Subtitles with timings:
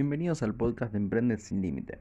[0.00, 1.98] Bienvenidos al podcast de Emprende sin Límite.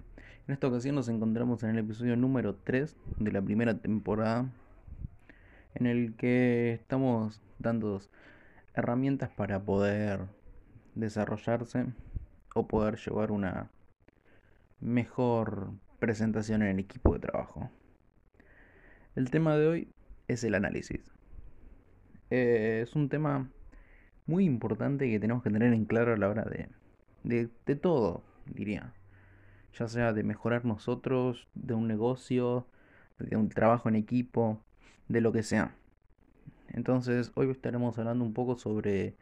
[0.47, 4.49] En esta ocasión nos encontramos en el episodio número 3 de la primera temporada,
[5.75, 8.01] en el que estamos dando
[8.73, 10.21] herramientas para poder
[10.95, 11.87] desarrollarse
[12.55, 13.69] o poder llevar una
[14.79, 17.69] mejor presentación en el equipo de trabajo.
[19.17, 19.93] El tema de hoy
[20.29, 21.11] es el análisis.
[22.29, 23.49] Eh, es un tema
[24.25, 26.69] muy importante que tenemos que tener en claro a la hora de,
[27.23, 28.93] de, todo, diría.
[29.77, 32.67] Ya sea de mejorar nosotros, de un negocio,
[33.19, 34.61] de un trabajo en equipo,
[35.07, 35.75] de lo que sea.
[36.69, 39.15] Entonces, hoy estaremos hablando un poco sobre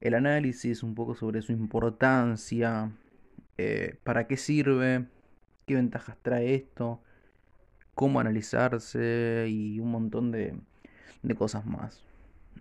[0.00, 2.92] el análisis, un poco sobre su importancia,
[3.58, 5.06] eh, para qué sirve,
[5.66, 7.02] qué ventajas trae esto,
[7.94, 10.54] cómo analizarse y un montón de,
[11.22, 12.04] de cosas más.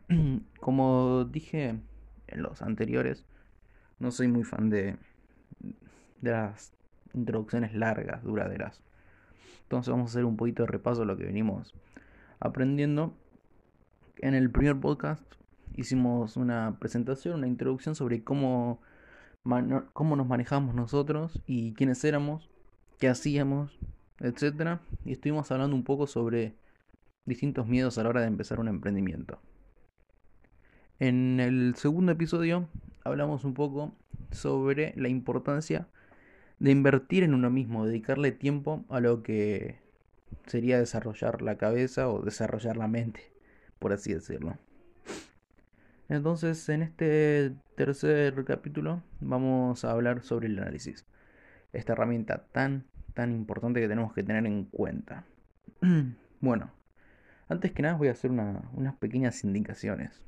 [0.60, 1.80] Como dije
[2.28, 3.26] en los anteriores,
[4.00, 4.98] no soy muy fan de,
[6.22, 6.74] de las
[7.14, 8.82] introducciones largas, duraderas.
[9.64, 11.74] Entonces vamos a hacer un poquito de repaso de lo que venimos
[12.40, 13.14] aprendiendo.
[14.18, 15.24] En el primer podcast
[15.76, 18.82] hicimos una presentación, una introducción sobre cómo,
[19.94, 22.50] cómo nos manejamos nosotros y quiénes éramos,
[23.00, 23.78] qué hacíamos,
[24.20, 24.80] etc.
[25.06, 26.56] Y estuvimos hablando un poco sobre
[27.26, 29.40] distintos miedos a la hora de empezar un emprendimiento.
[31.00, 32.68] En el segundo episodio
[33.08, 33.96] hablamos un poco
[34.32, 35.88] sobre la importancia
[36.60, 39.80] de invertir en uno mismo, dedicarle tiempo a lo que
[40.46, 43.32] sería desarrollar la cabeza o desarrollar la mente,
[43.80, 44.58] por así decirlo.
[46.10, 51.06] Entonces, en este tercer capítulo vamos a hablar sobre el análisis.
[51.74, 55.26] Esta herramienta tan, tan importante que tenemos que tener en cuenta.
[56.42, 56.72] bueno,
[57.50, 60.22] antes que nada voy a hacer unas pequeñas indicaciones.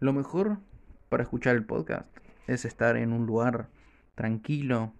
[0.00, 0.58] Lo mejor
[1.14, 2.08] para escuchar el podcast
[2.48, 3.68] es estar en un lugar
[4.16, 4.92] tranquilo,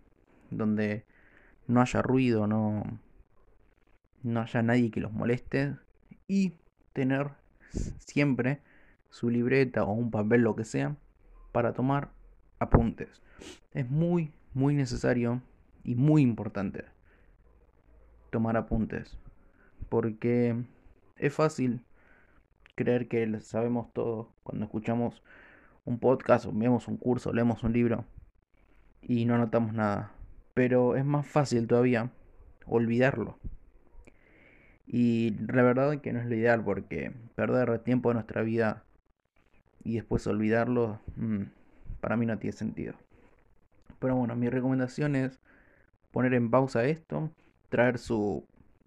[0.49, 1.05] donde
[1.67, 2.85] no haya ruido, no,
[4.23, 5.75] no haya nadie que los moleste
[6.29, 6.53] y
[6.93, 7.31] tener
[7.99, 8.61] siempre
[9.11, 10.95] su libreta o un papel, lo que sea,
[11.51, 12.11] para tomar
[12.61, 13.21] apuntes.
[13.73, 15.43] Es muy, muy necesario
[15.83, 16.85] y muy importante
[18.31, 19.19] tomar apuntes,
[19.89, 20.63] porque
[21.17, 21.85] es fácil
[22.77, 25.21] creer que sabemos todo cuando escuchamos
[25.85, 28.05] un podcast o vemos un curso, leemos un libro
[29.03, 30.13] y no notamos nada.
[30.55, 32.11] Pero es más fácil todavía
[32.67, 33.39] olvidarlo.
[34.87, 38.85] Y la verdad es que no es lo ideal porque perder tiempo de nuestra vida
[39.83, 41.43] y después olvidarlo, mm,
[42.01, 42.95] para mí no tiene sentido.
[43.99, 45.41] Pero bueno, mi recomendación es
[46.11, 47.31] poner en pausa esto,
[47.69, 48.47] traer su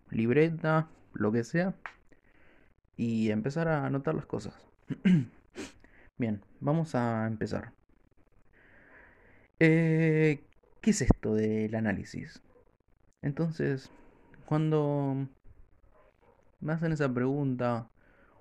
[0.10, 1.76] libreta, lo que sea,
[2.96, 4.56] y empezar a anotar las cosas.
[6.18, 7.74] Bien, vamos a empezar.
[9.60, 10.44] Eh,
[10.82, 12.42] ¿Qué es esto del análisis?
[13.22, 13.92] Entonces,
[14.46, 15.28] cuando
[16.60, 17.90] me hacen esa pregunta,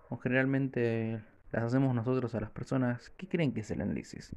[0.08, 1.22] o generalmente
[1.52, 4.34] las hacemos nosotros a las personas, ¿qué creen que es el análisis?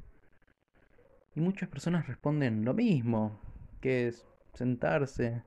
[1.34, 3.38] Y muchas personas responden lo mismo,
[3.80, 5.42] que es sentarse,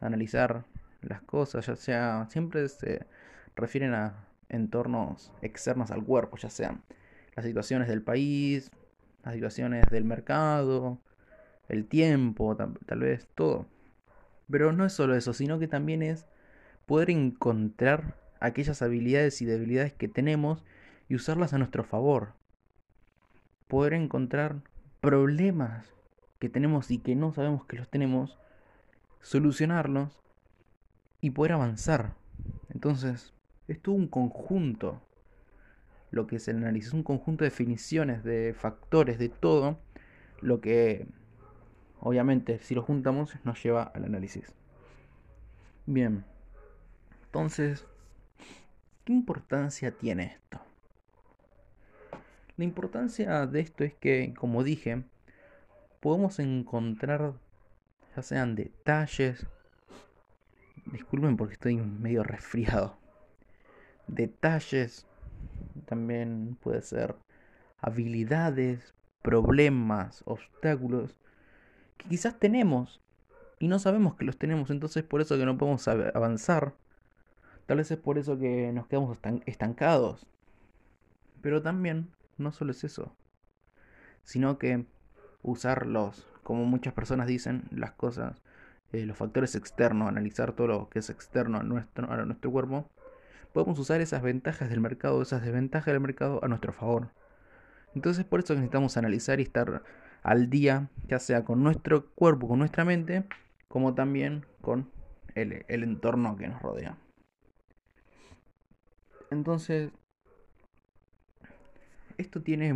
[0.00, 0.64] analizar
[1.02, 3.06] las cosas, ya sea, siempre se
[3.56, 6.82] refieren a entornos externos al cuerpo, ya sean
[7.34, 8.70] las situaciones del país,
[9.24, 11.00] las situaciones del mercado,
[11.68, 13.66] el tiempo, tal, vez todo.
[14.50, 16.26] Pero no es solo eso, sino que también es
[16.86, 20.64] poder encontrar aquellas habilidades y debilidades que tenemos
[21.08, 22.34] y usarlas a nuestro favor.
[23.68, 24.62] Poder encontrar
[25.00, 25.92] problemas
[26.38, 28.38] que tenemos y que no sabemos que los tenemos,
[29.20, 30.20] solucionarlos
[31.20, 32.14] y poder avanzar.
[32.68, 33.34] Entonces,
[33.68, 35.00] es todo un conjunto
[36.10, 39.78] lo que es el análisis, un conjunto de definiciones, de factores, de todo,
[40.40, 41.06] lo que
[42.00, 44.52] obviamente si lo juntamos nos lleva al análisis.
[45.84, 46.24] Bien,
[47.26, 47.86] entonces,
[49.04, 50.60] ¿qué importancia tiene esto?
[52.56, 55.04] La importancia de esto es que, como dije,
[56.00, 57.34] podemos encontrar,
[58.16, 59.46] ya sean detalles,
[60.86, 62.98] disculpen porque estoy medio resfriado,
[64.06, 65.06] detalles,
[65.86, 67.14] también puede ser
[67.78, 71.16] habilidades, problemas, obstáculos
[71.96, 73.00] que quizás tenemos
[73.58, 76.74] y no sabemos que los tenemos, entonces por eso que no podemos avanzar.
[77.66, 80.26] Tal vez es por eso que nos quedamos estancados.
[81.40, 83.16] Pero también no solo es eso,
[84.22, 84.86] sino que
[85.42, 88.42] usarlos, como muchas personas dicen, las cosas,
[88.92, 92.90] eh, los factores externos, analizar todo lo que es externo a nuestro, a nuestro cuerpo,
[93.56, 97.08] podemos usar esas ventajas del mercado, esas desventajas del mercado a nuestro favor.
[97.94, 99.82] Entonces por eso necesitamos analizar y estar
[100.22, 103.24] al día, ya sea con nuestro cuerpo, con nuestra mente,
[103.66, 104.90] como también con
[105.34, 106.98] el, el entorno que nos rodea.
[109.30, 109.90] Entonces,
[112.18, 112.74] esto tiene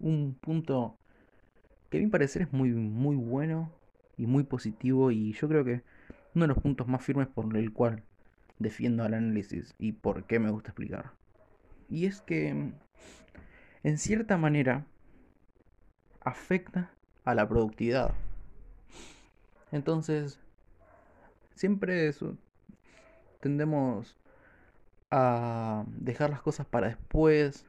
[0.00, 0.98] un punto
[1.88, 3.72] que a mi parecer es muy, muy bueno
[4.18, 5.82] y muy positivo y yo creo que
[6.34, 8.04] uno de los puntos más firmes por el cual
[8.60, 11.12] defiendo al análisis y por qué me gusta explicar.
[11.88, 12.72] Y es que,
[13.82, 14.86] en cierta manera,
[16.20, 16.92] afecta
[17.24, 18.14] a la productividad.
[19.72, 20.38] Entonces,
[21.54, 22.36] siempre eso,
[23.40, 24.16] tendemos
[25.10, 27.66] a dejar las cosas para después,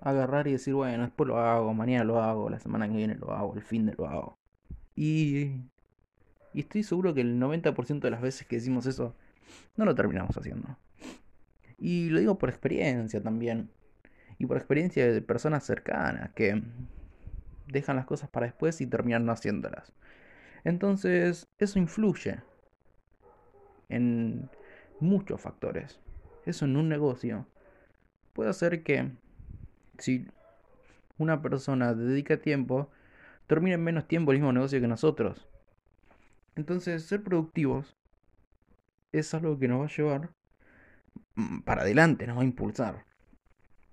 [0.00, 3.32] agarrar y decir, bueno, después lo hago, mañana lo hago, la semana que viene lo
[3.32, 4.38] hago, el fin de lo hago.
[4.96, 5.62] Y,
[6.52, 9.14] y estoy seguro que el 90% de las veces que decimos eso,
[9.76, 10.78] no lo terminamos haciendo.
[11.78, 13.70] Y lo digo por experiencia también.
[14.38, 16.62] Y por experiencia de personas cercanas que
[17.66, 19.92] dejan las cosas para después y terminan no haciéndolas.
[20.64, 22.40] Entonces, eso influye
[23.88, 24.48] en
[25.00, 26.00] muchos factores.
[26.46, 27.46] Eso en un negocio
[28.32, 29.10] puede hacer que
[29.98, 30.26] si
[31.18, 32.90] una persona dedica tiempo,
[33.46, 35.46] termina en menos tiempo el mismo negocio que nosotros.
[36.56, 37.96] Entonces, ser productivos
[39.18, 40.30] es algo que nos va a llevar
[41.36, 43.04] mm, para adelante, nos va a impulsar.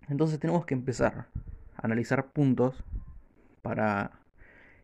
[0.09, 1.27] Entonces tenemos que empezar
[1.75, 2.83] a analizar puntos
[3.61, 4.19] para,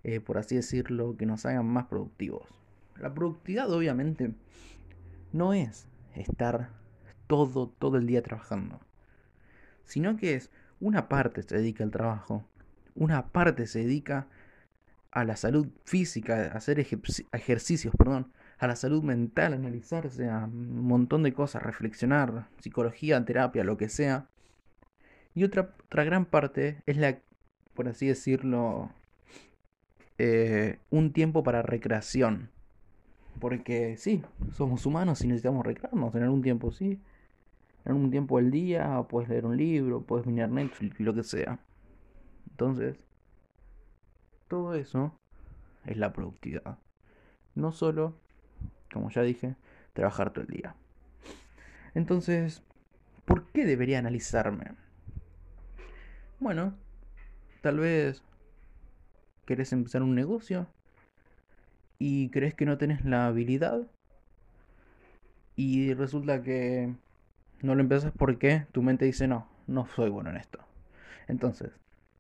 [0.04, 2.48] eh, por así decirlo, que nos hagan más productivos.
[2.98, 4.34] La productividad obviamente
[5.34, 6.70] no es estar
[7.28, 8.80] todo, todo el día trabajando,
[9.86, 12.46] sino que es una parte se dedica al trabajo,
[12.96, 14.28] una parte se dedica
[15.12, 20.86] a la salud física, a hacer ejercicios, perdón, a la salud mental, analizarse, a un
[20.88, 24.28] montón de cosas, reflexionar, psicología, terapia, lo que sea.
[25.36, 27.20] Y otra, otra gran parte es la,
[27.74, 28.90] por así decirlo,
[30.18, 32.50] eh, un tiempo para recreación.
[33.40, 37.00] Porque sí, somos humanos y necesitamos recrearnos en algún tiempo, sí
[37.88, 41.60] en un tiempo del día, puedes leer un libro, puedes mirar Netflix, lo que sea.
[42.50, 42.98] Entonces,
[44.50, 45.18] todo eso
[45.86, 46.80] es la productividad.
[47.56, 48.16] No solo,
[48.92, 49.56] como ya dije,
[49.94, 50.76] trabajar todo el día.
[51.94, 52.64] Entonces,
[53.26, 54.72] ¿por qué debería analizarme?
[56.40, 56.76] Bueno,
[57.62, 58.24] tal vez
[59.46, 60.68] querés empezar un negocio
[61.98, 63.88] y crees que no tenés la habilidad
[65.56, 66.96] y resulta que
[67.62, 70.60] no lo empiezas porque tu mente dice, no, no soy bueno en esto.
[71.28, 71.72] Entonces,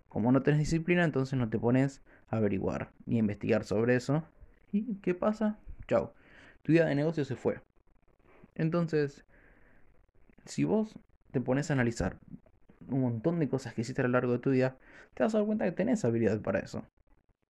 [0.09, 4.23] como no tenés disciplina, entonces no te pones a averiguar ni a investigar sobre eso.
[4.71, 5.59] ¿Y qué pasa?
[5.87, 6.13] Chao.
[6.67, 7.61] Tu idea de negocio se fue.
[8.55, 9.23] Entonces,
[10.43, 10.99] si vos
[11.31, 12.19] te pones a analizar
[12.89, 14.75] un montón de cosas que hiciste a lo largo de tu vida,
[15.13, 16.85] te vas a dar cuenta que tenés habilidad para eso.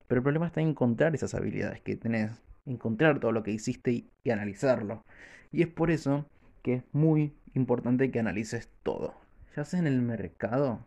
[0.05, 4.05] Pero el problema está en encontrar esas habilidades que tenés, encontrar todo lo que hiciste
[4.23, 5.03] y, analizarlo.
[5.51, 6.29] Y es por eso
[6.61, 9.15] que es muy importante que analices todo.
[9.55, 10.85] Ya sea en el mercado,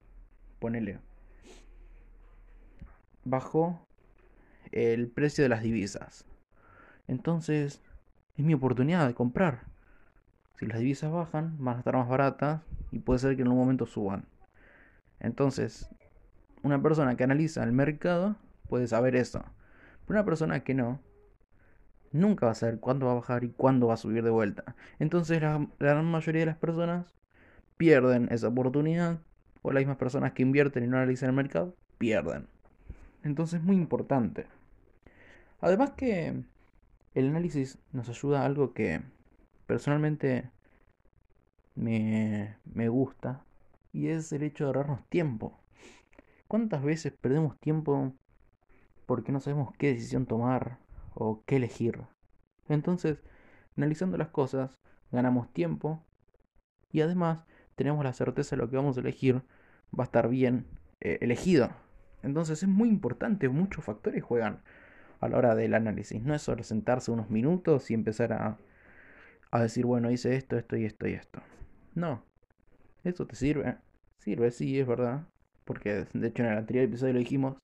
[0.61, 1.01] ponele.
[3.25, 3.89] Bajó
[4.71, 6.25] el precio de las divisas.
[7.09, 7.83] Entonces,
[8.41, 9.61] es mi oportunidad de comprar.
[10.59, 13.57] Si las divisas bajan, van a estar más baratas y puede ser que en un
[13.57, 14.27] momento suban.
[15.21, 15.89] Entonces,
[16.63, 18.37] una persona que analiza el mercado
[18.69, 19.43] puede saber eso.
[20.07, 21.01] Pero una persona que no,
[22.13, 24.75] nunca va a saber cuándo va a bajar y cuándo va a subir de vuelta.
[24.99, 27.15] Entonces la, gran mayoría de las personas
[27.77, 29.21] pierden esa oportunidad
[29.63, 32.47] o las mismas personas que invierten y no analizan el mercado pierden.
[33.23, 34.47] Entonces es muy importante.
[35.61, 36.43] Además que
[37.15, 39.03] el análisis nos ayuda a algo que
[39.67, 40.51] personalmente
[41.75, 43.45] me, me gusta
[43.93, 45.59] y es el hecho de ahorrarnos tiempo.
[46.49, 48.15] ¿Cuántas veces perdemos tiempo
[49.11, 50.79] porque no sabemos qué decisión tomar
[51.15, 52.01] o qué elegir.
[52.69, 53.25] Entonces,
[53.77, 54.79] analizando las cosas,
[55.11, 56.07] ganamos tiempo
[56.93, 57.41] y además
[57.75, 59.43] tenemos la certeza de lo que vamos a elegir
[59.93, 60.69] va a estar bien
[61.01, 61.71] eh, elegido.
[62.23, 64.63] Entonces es muy importante, muchos factores juegan
[65.21, 66.23] a la hora del análisis.
[66.23, 68.59] No es solo sentarse unos minutos y empezar a,
[69.51, 71.41] a decir, bueno, hice esto, esto y esto y esto.
[71.95, 72.25] No,
[73.05, 73.77] eso te sirve.
[74.19, 75.27] Sirve, sí, es verdad.
[75.65, 77.57] Porque de hecho en el anterior episodio lo dijimos.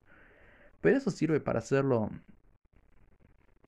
[0.81, 2.11] Pero eso sirve para hacerlo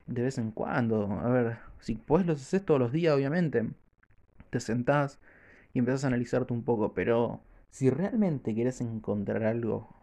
[0.06, 1.10] de vez en cuando.
[1.12, 3.68] A ver, si puedes lo haces todos los días, obviamente.
[4.50, 5.18] Te sentás
[5.74, 9.94] y empezás a analizarte un poco, pero si realmente quieres encontrar algo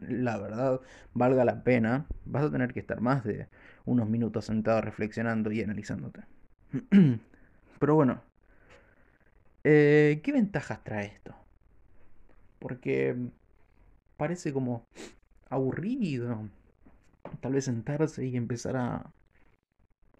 [0.00, 0.80] la verdad
[1.14, 3.48] valga la pena, vas a tener que estar más de
[3.84, 6.22] unos minutos sentado reflexionando y analizándote.
[7.78, 8.22] pero bueno,
[9.64, 11.34] eh, ¿qué ventajas trae esto?
[12.58, 13.16] Porque
[14.16, 14.86] parece como
[15.48, 16.48] aburrido.
[17.40, 19.12] Tal vez sentarse y empezar a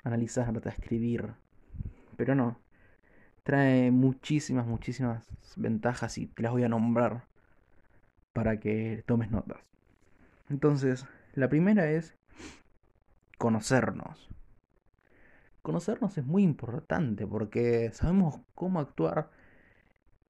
[0.04, 1.34] analizar, a escribir.
[2.16, 2.60] Pero no.
[3.42, 7.29] Trae muchísimas, muchísimas ventajas y te las voy a nombrar
[8.32, 9.58] para que tomes notas.
[10.48, 12.16] Entonces, la primera es
[13.38, 14.28] conocernos.
[15.62, 19.30] Conocernos es muy importante porque sabemos cómo actuar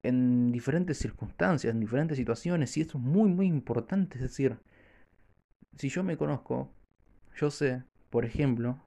[0.03, 4.15] en diferentes circunstancias, en diferentes situaciones, y eso es muy, muy importante.
[4.15, 4.59] Es decir,
[5.77, 6.71] si yo me conozco,
[7.35, 8.79] yo sé, por ejemplo,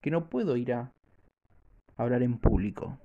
[0.00, 0.92] que no puedo ir a
[1.96, 2.98] hablar en público,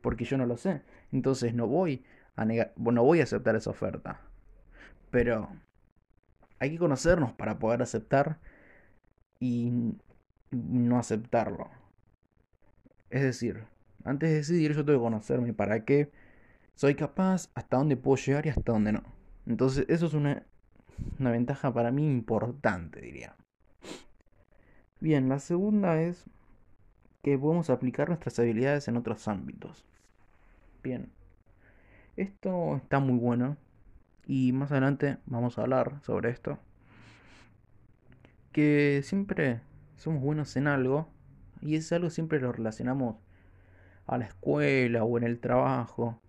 [0.00, 0.82] porque yo no lo sé.
[1.12, 2.04] Entonces no voy
[2.36, 4.20] a negar, no voy a aceptar esa oferta.
[5.14, 5.48] Pero
[6.58, 8.40] hay que conocernos para poder aceptar
[9.38, 9.70] y
[10.50, 11.70] no aceptarlo.
[13.10, 13.62] Es decir,
[14.02, 16.10] antes de decidir yo tengo que conocerme para qué
[16.74, 19.04] soy capaz, hasta dónde puedo llegar y hasta dónde no.
[19.46, 20.42] Entonces eso es una,
[21.20, 23.36] una ventaja para mí importante, diría.
[24.98, 26.24] Bien, la segunda es
[27.22, 29.86] que podemos aplicar nuestras habilidades en otros ámbitos.
[30.82, 31.12] Bien,
[32.16, 33.56] esto está muy bueno
[34.26, 36.58] y más adelante vamos a hablar sobre esto.
[38.52, 39.60] Que siempre
[39.96, 41.08] somos buenos en algo
[41.60, 43.16] y ese algo siempre lo relacionamos
[44.06, 46.20] a la escuela o en el trabajo.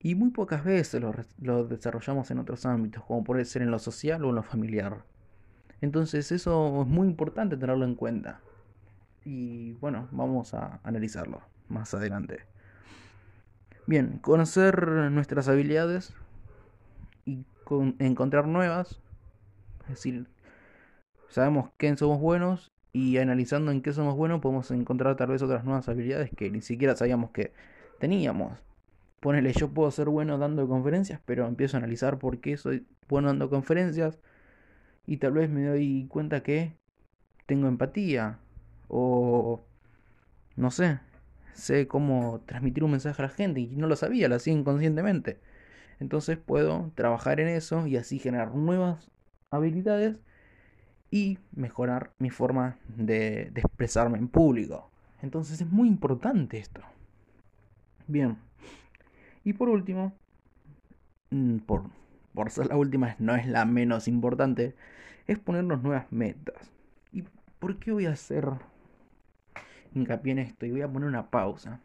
[0.00, 1.02] Y muy pocas veces
[1.38, 5.02] lo, desarrollamos en otros ámbitos, como puede ser en lo social o en lo familiar.
[5.80, 8.40] Entonces eso es muy importante tenerlo en cuenta.
[9.24, 12.40] Y bueno, vamos a analizarlo más adelante.
[13.86, 16.14] Bien, conocer nuestras habilidades
[17.98, 19.00] encontrar nuevas.
[19.82, 20.26] Es decir,
[21.28, 25.64] sabemos qué somos buenos y analizando en qué somos buenos podemos encontrar tal vez otras
[25.64, 27.52] nuevas habilidades que ni siquiera sabíamos que
[27.98, 28.58] teníamos.
[29.20, 33.28] Ponele, yo puedo ser bueno dando conferencias, pero empiezo a analizar por qué soy bueno
[33.28, 34.18] dando conferencias
[35.06, 36.76] y tal vez me doy cuenta que
[37.46, 38.38] tengo empatía
[38.88, 39.64] o
[40.56, 41.00] no sé,
[41.54, 45.38] sé cómo transmitir un mensaje a la gente y no lo sabía, lo hacía inconscientemente.
[46.00, 49.10] Entonces puedo trabajar en eso y así generar nuevas
[49.50, 50.16] habilidades
[51.10, 54.90] y mejorar mi forma de, expresarme en público.
[55.22, 56.82] Entonces es muy importante esto.
[58.06, 58.36] Bien.
[59.44, 60.12] Y por último,
[61.30, 61.84] mm, por,
[62.34, 64.74] por ser la última, no es la menos importante,
[65.26, 66.70] es ponernos nuevas metas.
[67.12, 67.24] ¿Y
[67.58, 68.46] por qué voy a hacer
[69.94, 70.66] hincapié en esto?
[70.66, 71.80] Y voy a poner una pausa.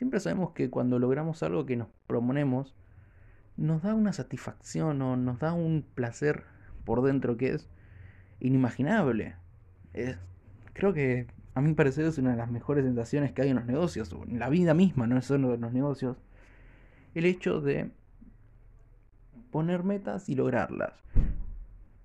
[0.00, 2.74] Siempre sabemos que cuando logramos algo que nos proponemos,
[3.58, 6.44] nos da una satisfacción o nos da un placer
[6.86, 7.68] por dentro que es
[8.40, 9.36] inimaginable.
[10.72, 13.66] Creo que a mi parecer es una de las mejores sensaciones que hay en los
[13.66, 16.16] negocios, o en la vida misma, no es solo en los negocios.
[17.14, 17.90] El hecho de
[19.50, 20.94] poner metas y lograrlas.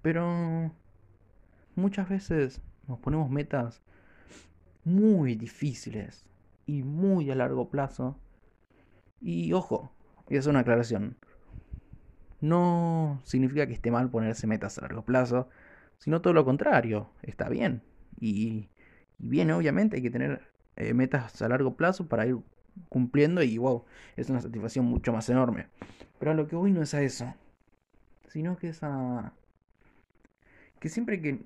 [0.02, 0.70] Pero
[1.78, 3.82] muchas veces nos ponemos metas
[4.84, 6.26] muy difíciles
[6.66, 8.20] y muy a largo plazo.
[9.22, 9.92] Y ojo,
[10.30, 11.18] y es una aclaración.
[12.42, 15.50] No significa que esté mal ponerse metas a largo plazo,
[15.98, 17.82] sino todo lo contrario, está bien.
[18.20, 18.70] Y,
[19.18, 20.42] bien, obviamente hay que tener
[20.76, 22.38] eh, metas a largo plazo para ir
[22.90, 25.68] cumpliendo y wow, es una satisfacción mucho más enorme.
[26.20, 27.34] Pero a lo que voy no es a eso,
[28.28, 29.34] sino que es a...
[30.80, 31.46] que siempre que...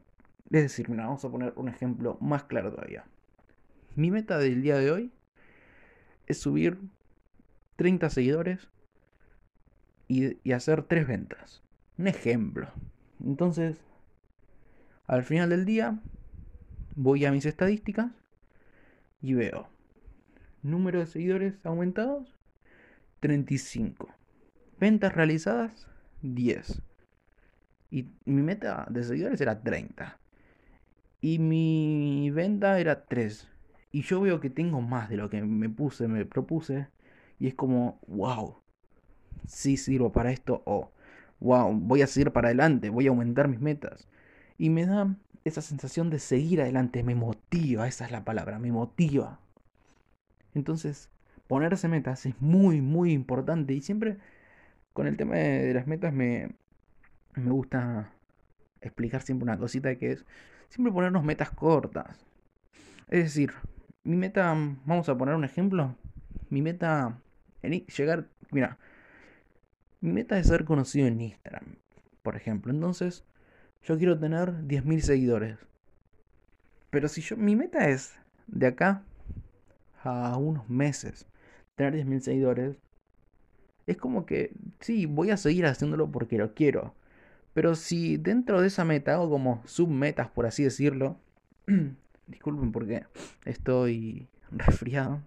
[0.51, 3.05] Es decir, vamos a poner un ejemplo más claro todavía.
[3.95, 5.11] Mi meta del día de hoy
[6.27, 6.79] es subir
[7.75, 8.69] 30 seguidores
[10.07, 11.63] y, hacer 3 ventas.
[11.97, 12.71] Un ejemplo.
[13.23, 13.77] Entonces,
[15.07, 15.99] al final del día,
[16.95, 18.11] voy a mis estadísticas
[19.21, 19.67] y veo
[20.61, 22.37] número de seguidores aumentados
[23.19, 24.13] 35.
[24.79, 25.87] Ventas realizadas
[26.21, 26.81] 10.
[27.91, 30.19] Y mi meta de seguidores era 30.
[31.21, 33.47] Y mi venta era 3.
[33.91, 36.87] Y yo veo que tengo más de lo que me puse, me propuse.
[37.39, 38.57] Y es como, wow,
[39.47, 40.61] sí sirvo para esto.
[40.65, 40.91] O,
[41.39, 44.07] wow, voy a seguir para adelante, voy a aumentar mis metas.
[44.57, 45.15] Y me da
[45.45, 49.39] esa sensación de seguir adelante, me motiva, esa es la palabra, me motiva.
[50.53, 51.09] Entonces,
[51.47, 53.73] ponerse metas es muy, muy importante.
[53.73, 54.17] Y siempre
[54.93, 56.51] con el tema de las metas me,
[57.35, 58.11] me gusta
[58.81, 60.25] explicar siempre una cosita que es
[60.69, 62.25] siempre ponernos metas cortas.
[63.07, 63.53] Es decir,
[64.03, 64.53] mi meta,
[64.85, 65.95] vamos a poner un ejemplo,
[66.49, 67.19] mi meta
[67.61, 68.77] llegar, mira,
[70.01, 71.75] mi meta es ser conocido en Instagram,
[72.21, 72.71] por ejemplo.
[72.71, 73.25] Entonces,
[73.83, 75.57] yo quiero tener 10.000 seguidores.
[76.89, 79.03] Pero si yo, mi meta es de acá
[80.03, 81.27] a unos meses
[81.75, 82.77] tener 10.000 seguidores,
[83.87, 86.95] es como que, sí, voy a seguir haciéndolo porque lo quiero.
[87.53, 91.17] Pero si dentro de esa meta hago como submetas, por así decirlo,
[92.29, 93.05] disculpen porque
[93.45, 95.21] estoy resfriado.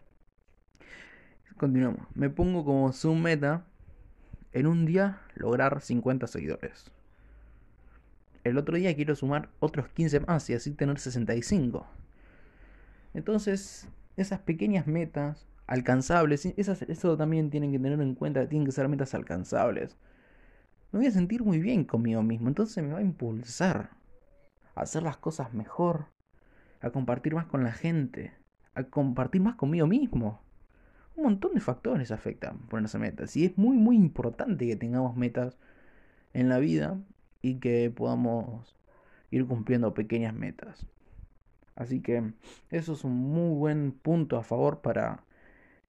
[1.56, 2.06] Continuamos.
[2.14, 3.64] Me pongo como submeta
[4.52, 6.90] en un día lograr 50 seguidores.
[8.44, 11.86] El otro día quiero sumar otros 15 más y así tener 65.
[13.14, 18.88] Entonces, esas pequeñas metas alcanzables, eso también tienen que tener en cuenta, tienen que ser
[18.88, 19.96] metas alcanzables.
[20.90, 23.90] Me voy a sentir muy bien conmigo mismo, entonces me va a impulsar
[24.74, 26.06] a hacer las cosas mejor,
[26.82, 28.32] a compartir más con la gente,
[28.74, 30.42] a compartir más conmigo mismo.
[31.16, 35.58] Un montón de factores afectan ponerse metas y es muy muy importante que tengamos metas
[36.32, 36.98] en la vida
[37.40, 38.76] y que podamos
[39.30, 40.86] ir cumpliendo pequeñas metas.
[41.74, 42.32] Así que
[42.70, 45.24] eso es un muy buen punto a favor para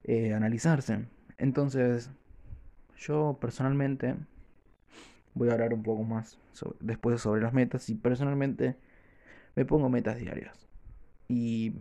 [0.04, 1.06] eh, analizarse.
[1.38, 2.12] Entonces,
[2.98, 4.16] yo personalmente
[5.34, 6.38] voy a hablar un poco más
[6.80, 8.76] después sobre las metas y personalmente
[9.56, 10.68] me pongo metas diarias.
[11.34, 11.74] Y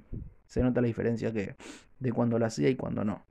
[0.47, 1.57] se nota la diferencia que
[2.01, 3.23] de cuando la hacía y cuando no.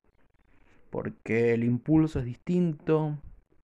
[0.92, 3.18] Porque el impulso es distinto,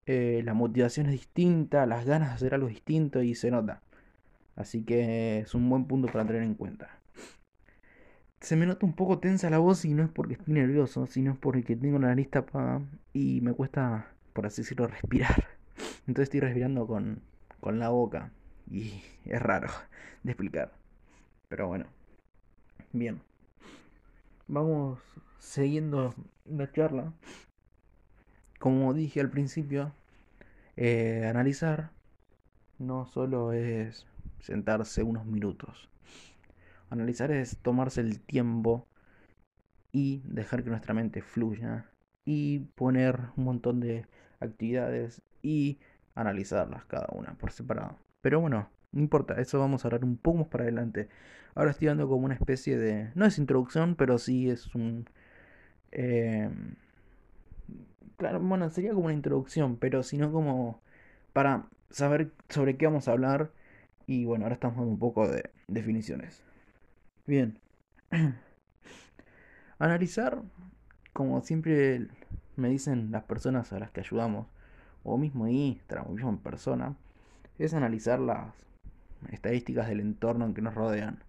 [0.06, 3.82] eh, la motivación es distinta, las ganas de hacer algo distinto y se nota.
[4.56, 6.98] Así que es un buen punto para tener en cuenta.
[8.40, 11.32] Se me nota un poco tensa la voz y no es porque estoy nervioso, sino
[11.32, 12.80] es porque tengo la nariz tapada
[13.12, 15.46] y me cuesta, por así decirlo, respirar.
[16.08, 17.22] Entonces estoy respirando con,
[17.60, 18.32] con la boca
[18.68, 19.68] y es raro
[20.24, 20.72] de explicar.
[21.48, 21.86] Pero bueno,
[22.98, 23.22] bien.
[24.46, 24.98] Vamos
[25.38, 26.14] siguiendo
[26.44, 27.12] la charla.
[28.58, 29.92] Como dije al principio,
[30.76, 31.90] eh, analizar
[32.78, 34.06] no solo es
[34.40, 35.88] sentarse unos minutos.
[36.90, 38.86] Analizar es tomarse el tiempo
[39.92, 41.90] y dejar que nuestra mente fluya
[42.24, 44.06] y poner un montón de
[44.40, 45.78] actividades y
[46.14, 47.98] analizarlas cada una por separado.
[48.20, 51.08] Pero bueno, no importa, eso vamos a hablar un poco más para adelante.
[51.54, 53.10] Ahora estoy dando como una especie de...
[53.14, 55.08] No es introducción, pero sí es un...
[55.92, 56.50] Eh,
[58.16, 60.80] claro, bueno, sería como una introducción, pero sino como
[61.32, 63.50] para saber sobre qué vamos a hablar.
[64.06, 66.42] Y bueno, ahora estamos dando un poco de definiciones.
[67.26, 67.58] Bien.
[69.78, 70.42] Analizar,
[71.12, 72.08] como siempre
[72.56, 74.46] me dicen las personas a las que ayudamos,
[75.04, 76.96] o mismo Instagram, o mismo persona,
[77.58, 78.67] es analizar las
[79.30, 81.22] estadísticas del entorno en que nos rodean.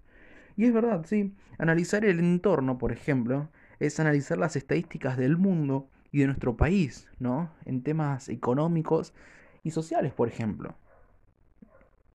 [0.56, 3.50] Y es verdad, sí, analizar el entorno, por ejemplo,
[3.80, 7.50] es analizar las estadísticas del mundo y de nuestro país, ¿no?
[7.66, 9.14] En temas económicos
[9.64, 10.76] y sociales, por ejemplo.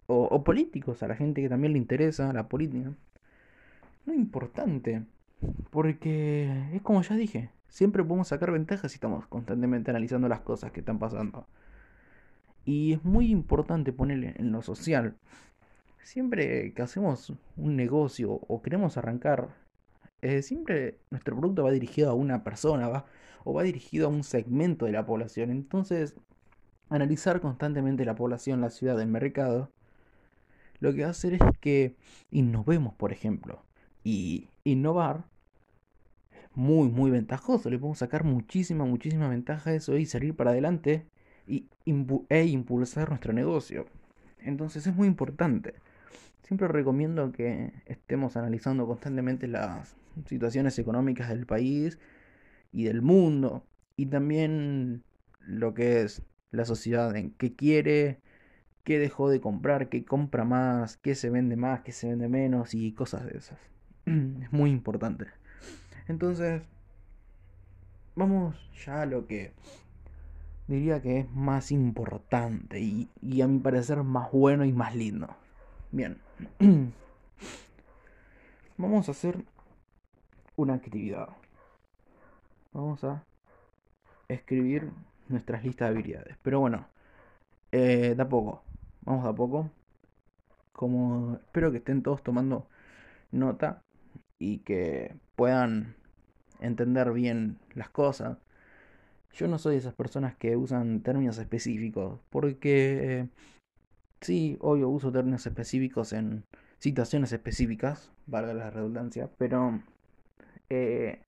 [0.07, 2.93] O, políticos, a la gente que también le interesa la política.
[4.05, 5.05] Muy importante,
[5.71, 10.73] porque es como ya dije, siempre podemos sacar ventajas si estamos constantemente analizando las cosas
[10.73, 11.47] que están pasando.
[12.67, 15.17] Y es muy importante ponerle en lo social.
[16.05, 19.49] Siempre que hacemos un negocio o queremos arrancar,
[20.21, 23.07] eh, siempre nuestro producto va dirigido a una persona, va
[23.43, 25.51] o va dirigido a un segmento de la población.
[25.51, 26.15] Entonces,
[26.91, 29.71] analizar constantemente la población, la ciudad, el mercado,
[30.79, 31.97] lo que va a hacer es que
[32.31, 33.63] innovemos, por ejemplo.
[34.05, 35.25] Y innovar
[36.55, 37.71] muy, muy ventajoso.
[37.71, 41.07] Le podemos sacar muchísima, muchísima ventaja a eso y salir para adelante
[41.47, 41.67] y
[42.29, 43.87] e impulsar nuestro negocio.
[44.39, 45.75] Entonces es muy importante.
[46.45, 51.99] Siempre recomiendo que estemos analizando constantemente las situaciones económicas del país
[52.71, 53.67] y del mundo.
[53.97, 55.05] Y también
[55.41, 58.21] lo que es la sociedad, en qué quiere,
[58.85, 62.75] qué dejó de comprar, qué compra más, qué se vende más, qué se vende menos
[62.75, 63.59] y cosas de esas.
[64.05, 65.27] Es muy importante.
[66.09, 66.61] Entonces,
[68.15, 68.55] vamos
[68.85, 69.55] ya a lo que
[70.69, 75.35] diría que es más importante y, y a mi parecer más bueno y más lindo.
[75.91, 76.24] Bien.
[78.77, 79.45] Vamos a hacer
[80.57, 81.29] una actividad
[82.75, 83.25] vamos a
[84.29, 84.91] escribir
[85.29, 86.37] nuestras listas de habilidades.
[86.43, 86.87] Pero bueno,
[87.73, 88.63] eh, da poco.
[89.03, 89.71] Vamos a poco.
[90.73, 92.67] Como espero que estén todos tomando
[93.31, 93.83] nota
[94.39, 95.95] y que puedan
[96.61, 98.39] entender bien las cosas.
[99.33, 103.29] Yo no soy de esas personas que usan términos específicos, porque
[104.25, 106.45] sí, obvio uso términos específicos en
[106.79, 109.83] situaciones específicas, valga la redundancia, pero
[110.71, 111.21] eh,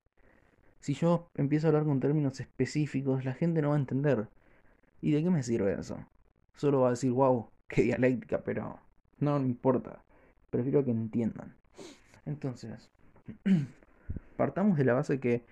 [0.80, 4.28] si yo empiezo a hablar con términos específicos, la gente no va a entender.
[5.02, 5.98] ¿Y de qué me sirve eso?
[6.56, 8.80] Solo va a decir, wow, qué dialéctica, pero
[9.18, 10.02] no me importa.
[10.50, 11.54] Prefiero que entiendan.
[12.24, 12.90] Entonces,
[14.37, 15.44] partamos de la base que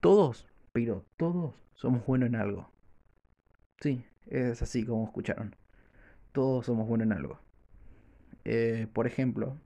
[0.00, 2.68] todos, pero todos somos buenos en algo.
[3.80, 5.54] Sí, es así como escucharon.
[6.32, 7.40] Todos somos buenos en algo.
[8.44, 9.56] Eh, por ejemplo,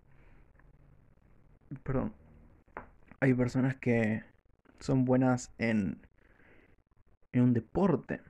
[1.82, 2.12] perdón,
[3.20, 4.24] hay personas que
[4.80, 6.06] son buenas en,
[7.32, 8.20] en un deporte.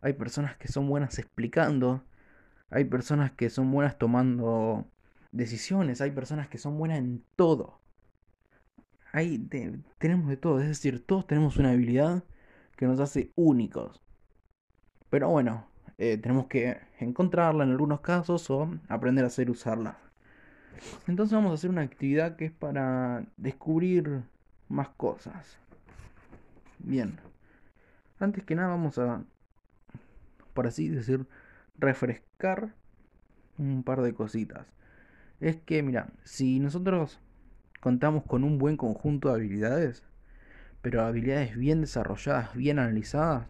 [0.00, 2.04] Hay personas que son buenas explicando.
[2.70, 4.86] Hay personas que son buenas tomando
[5.32, 6.00] decisiones.
[6.00, 7.80] Hay personas que son buenas en todo.
[9.12, 9.38] Hay
[9.98, 10.60] tenemos de todo.
[10.60, 12.24] Es decir, todos tenemos una habilidad
[12.76, 14.00] que nos hace únicos.
[15.10, 15.67] Pero bueno,
[15.98, 19.98] eh, tenemos que encontrarla en algunos casos o aprender a hacer usarla.
[21.08, 24.22] Entonces vamos a hacer una actividad que es para descubrir
[24.68, 25.58] más cosas.
[26.78, 27.18] Bien.
[28.20, 29.24] Antes que nada vamos a,
[30.54, 31.26] por así decir,
[31.76, 32.74] refrescar
[33.58, 34.66] un par de cositas.
[35.40, 37.20] Es que, mira, si nosotros
[37.80, 40.04] contamos con un buen conjunto de habilidades,
[40.80, 43.46] pero habilidades bien desarrolladas, bien analizadas,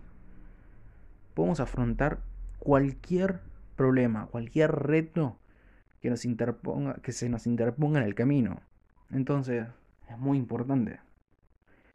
[1.34, 2.20] podemos afrontar
[2.59, 3.40] cualquier
[3.77, 5.38] problema, cualquier reto
[6.01, 8.61] que, nos interponga, que se nos interponga en el camino.
[9.11, 9.66] Entonces,
[10.09, 11.01] es muy importante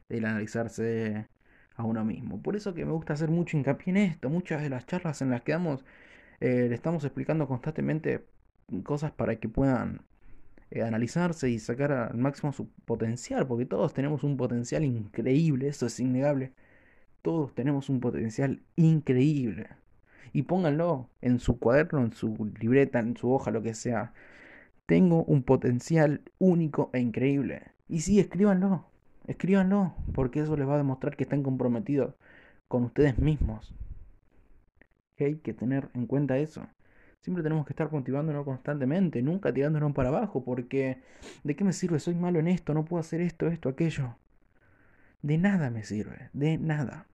[0.10, 1.28] el analizarse
[1.76, 2.42] a uno mismo.
[2.42, 4.30] Por eso que me gusta hacer mucho hincapié en esto.
[4.30, 5.86] Muchas de las charlas en las que damos,
[6.40, 8.26] eh, le estamos explicando constantemente
[8.84, 10.02] cosas para que puedan
[10.72, 15.86] eh, analizarse y sacar al máximo su potencial, porque todos tenemos un potencial increíble, eso
[15.88, 16.54] es innegable.
[17.22, 19.70] Todos tenemos un potencial increíble.
[20.32, 24.14] Y pónganlo en su cuaderno, en su libreta, en su hoja, lo que sea.
[24.86, 27.64] Tengo un potencial único e increíble.
[27.90, 28.86] Y sí, escríbanlo.
[29.28, 32.16] Escríbanlo, porque eso les va a demostrar que están comprometidos
[32.68, 33.74] con ustedes mismos.
[35.20, 36.68] hay que tener en cuenta eso.
[37.22, 40.98] Siempre tenemos que estar motivándonos constantemente, nunca tirándonos para abajo, porque
[41.44, 42.00] ¿de qué me sirve?
[42.00, 44.18] Soy malo en esto, no puedo hacer esto, esto, aquello.
[45.22, 47.08] De nada me sirve, de nada.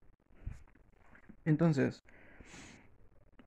[1.46, 2.04] Entonces,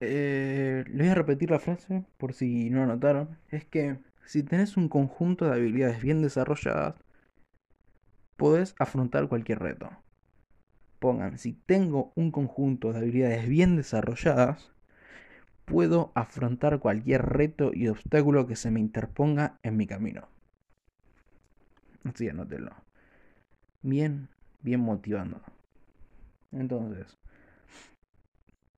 [0.05, 3.39] eh, les voy a repetir la frase por si no notaron.
[3.51, 6.97] Es que si tenés un conjunto de habilidades bien desarrolladas,
[8.37, 9.91] podés afrontar cualquier reto.
[10.99, 14.73] Pongan, si tengo un conjunto de habilidades bien desarrolladas,
[15.65, 20.29] puedo afrontar cualquier reto y obstáculo que se me interponga en mi camino.
[22.05, 22.73] Así anótelo.
[23.83, 24.29] Bien,
[24.61, 25.41] bien motivando.
[26.53, 27.19] Entonces,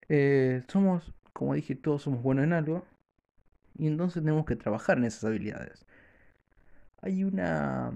[0.09, 2.85] eh, somos, como dije, todos somos buenos en algo.
[3.77, 5.87] Y entonces tenemos que trabajar en esas habilidades.
[7.03, 7.93] Hay una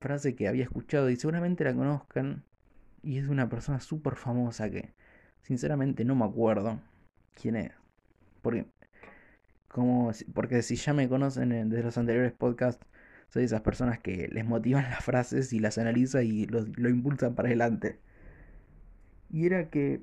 [0.00, 2.44] frase que había escuchado y seguramente la conozcan.
[3.02, 4.94] Y es de una persona súper famosa que
[5.42, 6.80] sinceramente no me acuerdo
[7.34, 7.72] quién es.
[8.42, 8.66] Porque,
[9.68, 12.86] como, porque si ya me conocen desde los anteriores podcasts,
[13.28, 17.34] soy de esas personas que les motivan las frases y las analiza y lo impulsan
[17.34, 18.00] para adelante.
[19.30, 20.02] Y era que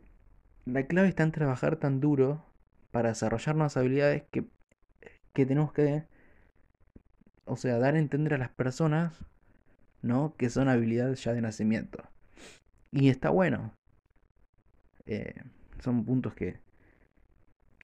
[0.66, 2.46] la clave está en trabajar tan duro
[2.92, 4.46] para desarrollar nuevas habilidades que,
[5.34, 6.06] que tenemos que,
[7.46, 9.26] o sea, dar a entender a las personas
[10.04, 10.36] ¿no?
[10.38, 12.04] Que son habilidades ya de nacimiento.
[12.92, 13.74] Y está bueno.
[15.06, 15.34] Eh,
[15.80, 16.60] son puntos que,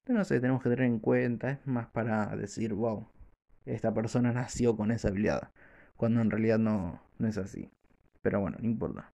[0.07, 1.51] no sé, tenemos que tener en cuenta.
[1.51, 3.07] Es más para decir, wow,
[3.65, 5.51] esta persona nació con esa habilidad.
[5.97, 7.71] Cuando en realidad no, no es así.
[8.21, 9.11] Pero bueno, no importa.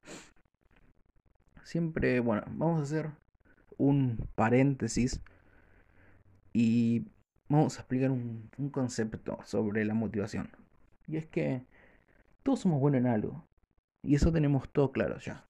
[1.63, 3.12] Siempre, bueno, vamos a hacer
[3.78, 5.22] un paréntesis
[6.54, 7.08] y
[7.50, 10.50] vamos a explicar un, concepto sobre la motivación.
[11.08, 11.64] Y es que
[12.44, 13.46] todos somos buenos en algo.
[14.02, 15.46] Y eso tenemos todo claro ya.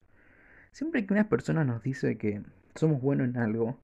[0.72, 2.42] Siempre que una persona nos dice que
[2.74, 3.78] somos buenos en algo,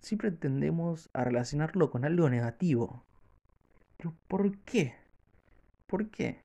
[0.00, 3.04] siempre tendemos a relacionarlo con algo negativo.
[3.96, 4.94] Pero ¿por qué?
[5.86, 6.40] ¿Por qué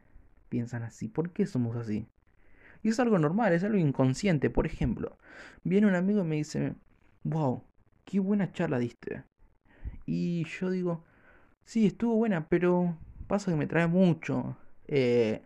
[0.50, 1.08] piensan así?
[1.08, 2.08] ¿Por qué somos así?
[2.82, 4.50] Y es algo normal, es algo inconsciente.
[4.50, 5.18] Por ejemplo,
[5.64, 6.76] viene un amigo y me dice,
[7.24, 7.64] wow,
[8.06, 9.24] qué buena charla diste.
[10.06, 11.04] Y yo digo,
[11.66, 14.58] sí, estuvo buena, pero pasa que me trae mucho.
[14.88, 15.42] Eh,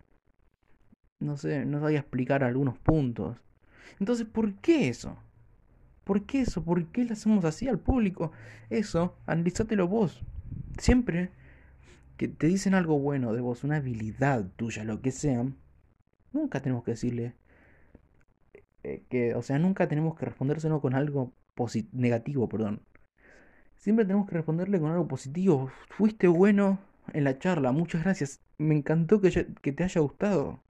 [1.20, 3.38] no sé, no sabía explicar algunos puntos.
[4.00, 5.18] Entonces, ¿por qué eso?
[6.04, 6.64] ¿Por qué eso?
[6.64, 8.32] ¿Por qué le hacemos así al público?
[8.70, 10.22] Eso, analízatelo vos.
[10.78, 11.32] Siempre
[12.18, 15.46] que te dicen algo bueno de vos, una habilidad tuya, lo que sea,
[16.34, 17.36] nunca tenemos que decirle
[18.88, 21.34] eh, que, o sea, nunca tenemos que respondérselo con algo
[21.92, 22.82] negativo, perdón.
[23.76, 25.70] Siempre tenemos que responderle con algo positivo.
[25.90, 26.80] Fuiste bueno
[27.14, 28.42] en la charla, muchas gracias.
[28.58, 30.64] Me encantó que, que te haya gustado.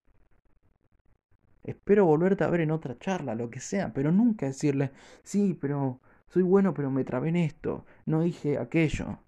[1.63, 4.91] Espero volverte a ver en otra charla, lo que sea, pero nunca decirle,
[5.23, 5.99] sí, pero
[6.29, 9.19] soy bueno, pero me trabé en esto, no dije aquello.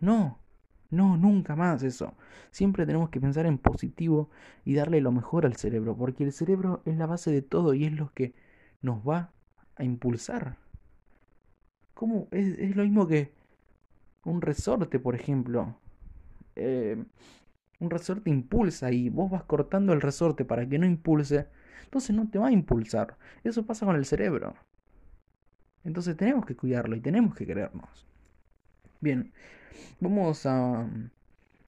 [0.00, 0.38] No,
[0.94, 2.14] no, nunca más eso.
[2.50, 4.30] Siempre tenemos que pensar en positivo
[4.64, 7.84] y darle lo mejor al cerebro, porque el cerebro es la base de todo y
[7.84, 8.34] es lo que
[8.82, 9.32] nos va
[9.76, 10.56] a impulsar.
[11.94, 12.28] ¿Cómo?
[12.30, 13.32] Es, es lo mismo que
[14.24, 15.76] un resorte, por ejemplo.
[16.56, 17.02] Eh,
[17.80, 21.48] un resorte impulsa y vos vas cortando el resorte para que no impulse,
[21.84, 23.16] entonces no te va a impulsar.
[23.42, 24.54] Eso pasa con el cerebro.
[25.84, 28.06] Entonces tenemos que cuidarlo y tenemos que querernos.
[29.04, 29.34] Bien,
[30.00, 30.88] vamos a,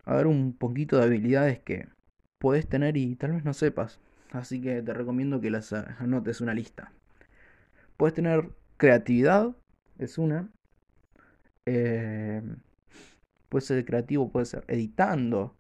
[0.07, 1.87] ver un poquito de habilidades que
[2.39, 4.01] podés tener y tal vez no sepas.
[4.33, 6.93] Así que te recomiendo que las anotes una lista.
[7.99, 9.55] Puedes tener creatividad,
[9.99, 10.49] es una.
[11.67, 12.41] Eh,
[13.51, 15.55] puede ser creativo, puede ser editando,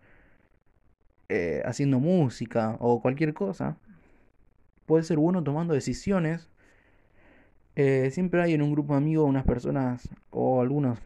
[1.28, 3.76] eh, haciendo música o cualquier cosa.
[4.86, 6.48] Puede ser bueno tomando decisiones.
[7.74, 10.98] Eh, siempre hay en un grupo de amigos unas personas o algunos,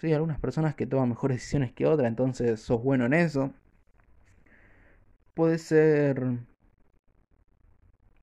[0.00, 3.52] sí, algunas personas que toman mejores decisiones que otras, entonces sos bueno en eso.
[5.34, 6.38] Puede ser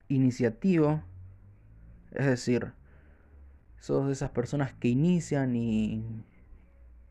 [0.09, 1.03] iniciativo,
[2.11, 2.71] es decir,
[3.79, 6.03] sos de esas personas que inician y,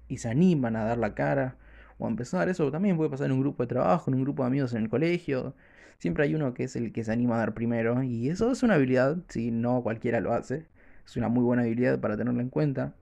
[0.08, 1.56] y se animan a dar la cara
[1.98, 2.48] o a empezar.
[2.48, 4.82] Eso también puede pasar en un grupo de trabajo, en un grupo de amigos en
[4.82, 5.54] el colegio.
[5.98, 8.02] Siempre hay uno que es el que se anima a dar primero.
[8.02, 10.66] Y eso es una habilidad, si no cualquiera lo hace.
[11.06, 12.94] Es una muy buena habilidad para tenerla en cuenta.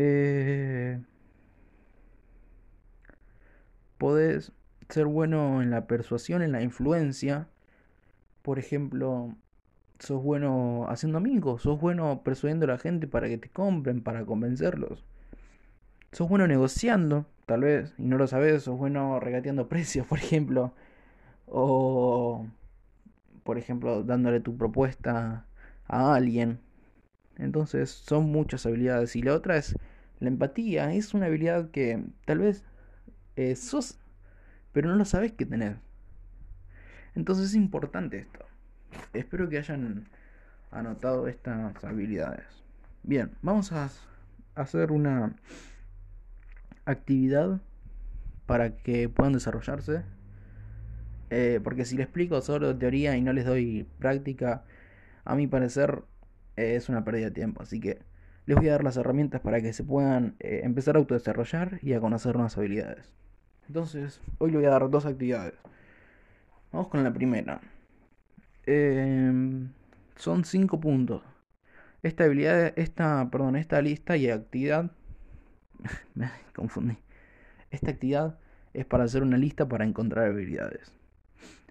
[0.00, 1.00] Eh,
[3.98, 4.52] podés
[4.88, 7.48] ser bueno en la persuasión, en la influencia.
[8.42, 9.34] Por ejemplo,
[9.98, 14.24] sos bueno haciendo amigos, sos bueno persuadiendo a la gente para que te compren, para
[14.24, 15.04] convencerlos.
[16.12, 20.74] Sos bueno negociando, tal vez, y no lo sabes, sos bueno regateando precios, por ejemplo.
[21.46, 22.46] O,
[23.44, 25.46] por ejemplo, dándole tu propuesta
[25.88, 26.60] a alguien.
[27.38, 29.16] Entonces, son muchas habilidades.
[29.16, 29.76] Y la otra es
[30.20, 30.92] la empatía.
[30.92, 32.64] Es una habilidad que tal vez
[33.36, 33.98] eh, sos,
[34.72, 35.76] pero no lo sabes que tenés.
[37.14, 38.44] Entonces es importante esto.
[39.12, 40.08] Espero que hayan
[40.70, 42.46] anotado estas habilidades.
[43.02, 43.90] Bien, vamos a
[44.54, 45.34] hacer una
[46.84, 47.60] actividad
[48.46, 50.02] para que puedan desarrollarse.
[51.30, 54.64] Eh, porque si les explico solo teoría y no les doy práctica,
[55.24, 56.02] a mi parecer
[56.58, 57.62] es una pérdida de tiempo.
[57.62, 57.98] Así que
[58.46, 61.92] les voy a dar las herramientas para que se puedan eh, empezar a autodesarrollar y
[61.92, 63.12] a conocer nuevas habilidades.
[63.66, 65.54] Entonces, hoy les voy a dar dos actividades.
[66.72, 67.60] Vamos con la primera.
[68.66, 69.70] Em,
[70.16, 71.22] son cinco puntos.
[72.02, 74.90] Esta habilidad, esta, perdón, esta lista y actividad
[76.14, 76.96] me confundí.
[77.70, 78.38] Esta actividad
[78.72, 80.92] es para hacer una lista para encontrar habilidades.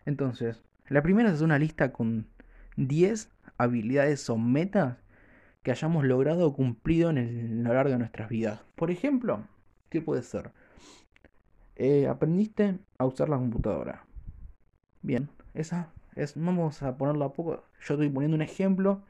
[0.05, 2.27] Entonces, la primera es una lista con
[2.75, 4.97] 10 habilidades o metas
[5.63, 8.63] que hayamos logrado o cumplido en el, lo largo de nuestras vidas.
[8.75, 9.43] Por ejemplo,
[9.89, 10.51] ¿qué puede ser?
[11.75, 14.05] Eh, aprendiste a usar la computadora.
[15.01, 17.63] Bien, esa es, vamos a ponerlo a poco.
[17.81, 19.03] Yo estoy poniendo un ejemplo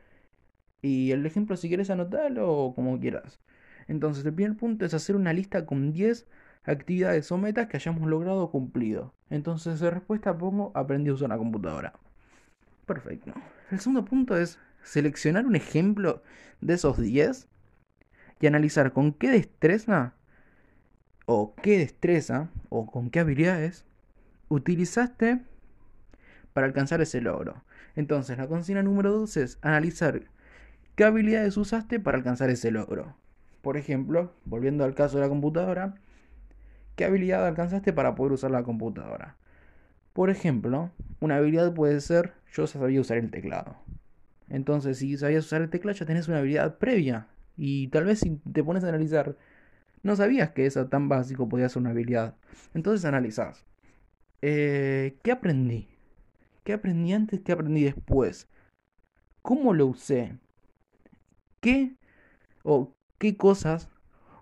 [0.82, 3.40] y el ejemplo si quieres anotarlo o como quieras.
[3.88, 6.28] Entonces, el primer punto es hacer una lista con 10
[6.64, 9.14] actividades o metas que hayamos logrado cumplido.
[9.30, 11.94] Entonces, de respuesta pongo aprendí a usar la computadora.
[12.86, 13.34] Perfecto.
[13.70, 16.24] El segundo punto es seleccionar un ejemplo
[16.62, 17.50] de esos 10
[18.40, 20.14] y analizar con qué destreza
[21.26, 23.86] o qué destreza o con qué habilidades
[24.48, 25.42] utilizaste
[26.54, 27.64] para alcanzar ese logro.
[27.96, 30.22] Entonces, la consigna número 2 es analizar
[30.96, 33.18] qué habilidades usaste para alcanzar ese logro.
[33.62, 35.96] Por ejemplo, volviendo al caso de la computadora,
[36.96, 39.36] ¿qué habilidad alcanzaste para poder usar la computadora?
[40.14, 43.76] Por ejemplo, una habilidad puede ser yo sabía usar el teclado.
[44.50, 47.28] Entonces, si sabías usar el teclado, ya tenés una habilidad previa.
[47.58, 49.36] Y tal vez si te pones a analizar,
[50.04, 52.36] no sabías que eso tan básico podía ser una habilidad.
[52.74, 53.66] Entonces analizás.
[54.42, 55.88] Eh, ¿Qué aprendí?
[56.64, 57.42] ¿Qué aprendí antes?
[57.42, 58.48] ¿Qué aprendí después?
[59.42, 60.38] ¿Cómo lo usé?
[61.60, 61.96] ¿Qué
[62.64, 63.90] o qué cosas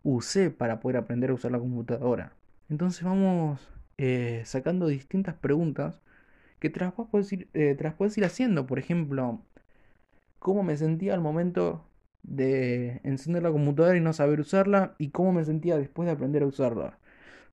[0.03, 2.33] usé para poder aprender a usar la computadora.
[2.69, 3.59] Entonces vamos
[3.97, 5.99] eh, sacando distintas preguntas
[6.65, 8.65] que te las, puedes ir, eh, puedes ir haciendo.
[8.65, 9.39] Por ejemplo,
[10.39, 11.85] cómo me sentía al momento
[12.23, 16.41] de encender la computadora y no saber usarla y cómo me sentía después de aprender
[16.43, 16.97] a usarla.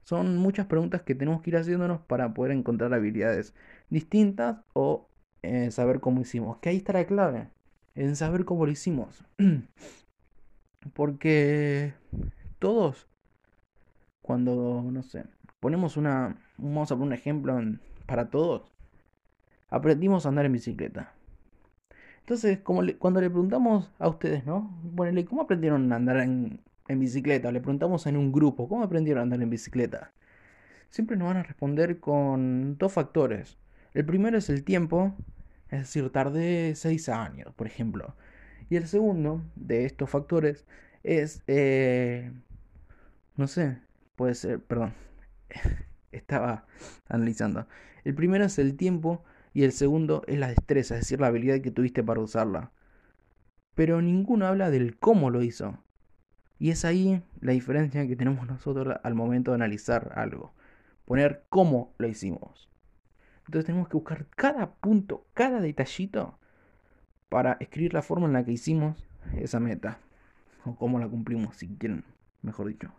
[0.03, 3.55] Son muchas preguntas que tenemos que ir haciéndonos para poder encontrar habilidades
[3.90, 5.09] distintas o
[5.42, 6.57] eh, saber cómo hicimos.
[6.59, 7.48] Que ahí está la clave,
[7.94, 9.25] en saber cómo lo hicimos.
[10.94, 11.92] Porque
[12.59, 13.07] todos,
[14.22, 15.25] cuando, no sé,
[15.61, 17.61] ponemos una, vamos a poner un ejemplo
[18.07, 18.72] para todos,
[19.73, 21.15] aprendimos a andar en bicicleta.
[22.21, 24.79] Entonces, cuando le preguntamos a ustedes, ¿no?
[24.95, 27.51] Ponele, ¿cómo aprendieron a andar en, bicicleta?
[27.51, 30.13] Le preguntamos en un grupo, ¿cómo aprendieron a andar en bicicleta?
[30.91, 33.59] Siempre nos van a responder con dos factores.
[33.95, 35.15] El primero es el tiempo,
[35.71, 38.15] es decir, tardé seis años, por ejemplo.
[38.69, 40.67] Y el segundo de estos factores
[41.03, 42.31] es eh,
[43.37, 43.79] no sé,
[44.17, 44.93] puede ser, perdón,
[46.13, 46.67] estaba
[47.09, 47.67] analizando.
[48.05, 51.61] El primero es el tiempo y el segundo es la destreza, es decir, la habilidad
[51.61, 52.73] que tuviste para usarla.
[53.75, 55.79] Pero ninguno habla del cómo lo hizo.
[56.59, 60.55] Y es ahí la diferencia que tenemos nosotros al momento de analizar algo.
[61.05, 62.71] Poner cómo lo hicimos.
[63.47, 66.38] Entonces tenemos que buscar cada punto, cada detallito
[67.29, 69.99] para escribir la forma en la que hicimos esa meta.
[70.65, 72.05] O cómo la cumplimos, si quieren,
[72.43, 72.93] mejor dicho.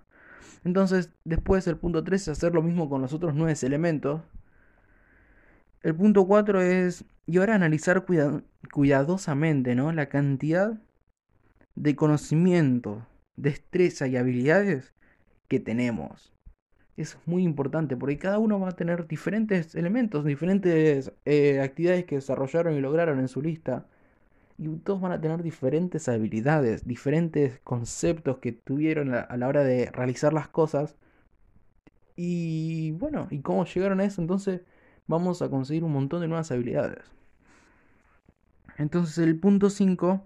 [0.65, 4.21] Entonces, después el punto 3 es hacer lo mismo con los otros 9 elementos.
[5.83, 8.05] El punto 4 es, y ahora analizar
[8.71, 9.91] cuidadosamente ¿no?
[9.91, 10.79] la cantidad
[11.75, 14.93] de conocimiento, destreza y habilidades
[15.49, 16.33] que tenemos.
[16.95, 22.15] Es muy importante porque cada uno va a tener diferentes elementos, diferentes eh, actividades que
[22.15, 23.85] desarrollaron y lograron en su lista.
[24.57, 29.91] Y todos van a tener diferentes habilidades, diferentes conceptos que tuvieron a la hora de
[29.91, 30.95] realizar las cosas.
[32.15, 34.21] Y bueno, ¿y cómo llegaron a eso?
[34.21, 34.61] Entonces
[35.07, 37.03] vamos a conseguir un montón de nuevas habilidades.
[38.77, 40.23] Entonces el punto 5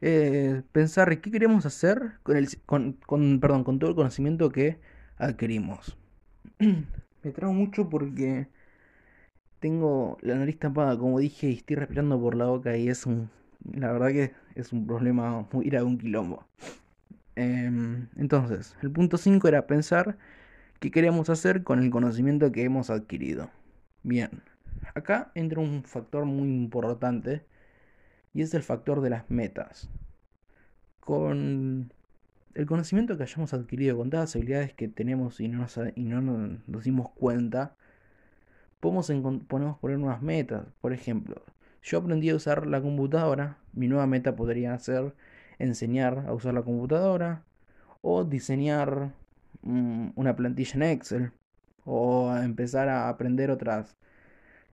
[0.00, 4.78] es pensar qué queremos hacer con, el, con, perdón, con todo el conocimiento que
[5.18, 5.96] adquirimos.
[6.58, 8.48] Me trago mucho porque
[9.58, 13.30] tengo la nariz tapada, como dije, y estoy respirando por la boca y es un...
[13.74, 16.46] La verdad que es un problema muy ir a un quilombo.
[17.36, 20.16] Em, entonces, el punto 5 era pensar
[20.78, 23.50] qué queremos hacer con el conocimiento que hemos adquirido.
[24.02, 24.30] Bien,
[24.94, 27.44] acá entra un factor muy importante
[28.32, 29.90] y es el factor de las metas.
[31.00, 31.92] Con
[32.54, 36.04] el conocimiento que hayamos adquirido, con todas las habilidades que tenemos y no nos, y
[36.04, 37.76] no nos dimos cuenta,
[38.80, 39.10] podemos,
[39.78, 40.66] poner nuevas metas.
[40.80, 41.44] Por ejemplo,
[41.82, 45.14] yo aprendí a usar la computadora, mi nueva meta podría ser
[45.58, 47.44] enseñar a usar la computadora
[48.02, 49.12] o diseñar
[49.62, 51.32] mm, una plantilla en Excel
[51.84, 53.96] o empezar a aprender otras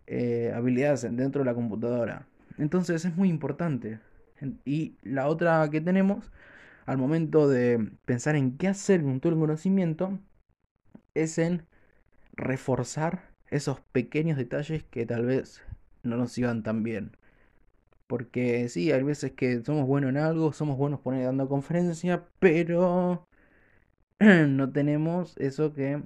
[0.07, 2.27] eh, habilidades dentro de la computadora.
[2.57, 3.99] Entonces es muy importante.
[4.65, 6.31] Y la otra que tenemos
[6.85, 10.19] al momento de pensar en qué hacer con todo el conocimiento
[11.15, 11.65] es en
[12.33, 15.61] reforzar esos pequeños detalles que tal vez
[16.03, 17.17] no nos iban tan bien.
[18.07, 23.27] Porque sí, hay veces que somos buenos en algo, somos buenos poniendo dando conferencia, pero
[24.19, 26.01] no tenemos eso que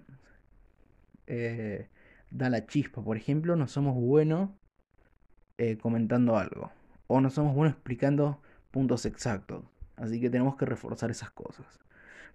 [1.27, 1.89] eh,
[2.29, 3.03] da la chispa.
[3.03, 4.49] Por ejemplo, no somos buenos
[5.57, 6.71] eh, comentando algo.
[7.07, 9.63] O no somos buenos explicando puntos exactos.
[9.95, 11.65] Así que tenemos que reforzar esas cosas.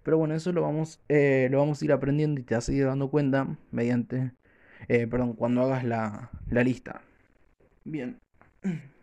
[0.03, 2.73] Pero bueno, eso lo vamos, eh, lo vamos a ir aprendiendo y te vas a
[2.73, 4.31] ir dando cuenta mediante,
[4.87, 7.01] perdón, cuando hagas la, la lista.
[7.83, 8.19] Bien.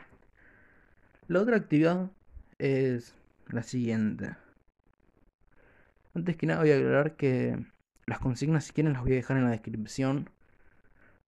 [1.27, 2.11] La otra actividad
[2.59, 3.15] es
[3.49, 4.37] la siguiente.
[6.15, 7.65] Antes que nada voy a aclarar que
[8.07, 10.31] las consignas si quieren las voy a dejar en la descripción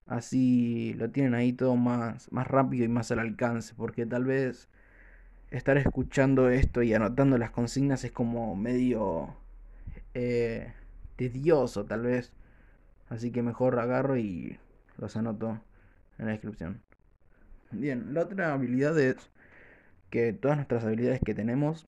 [0.06, 4.68] Así lo tienen ahí todo más, más rápido y más al alcance, porque tal vez
[5.50, 9.34] estar escuchando esto y anotando las consignas es como medio
[10.14, 10.72] eh,
[11.16, 12.32] tedioso tal vez.
[13.08, 14.58] Así que mejor agarro y
[14.98, 15.60] los anoto
[16.18, 16.82] en la descripción.
[17.72, 19.16] Bien, la otra habilidad es
[20.10, 21.86] que todas nuestras habilidades que tenemos,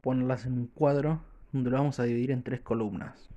[0.00, 1.22] ponerlas en un cuadro
[1.52, 3.29] donde lo vamos a dividir en tres columnas.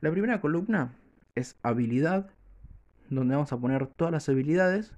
[0.00, 0.92] La primera columna
[1.34, 2.30] es habilidad
[3.08, 4.92] donde vamos a poner todas las habilidades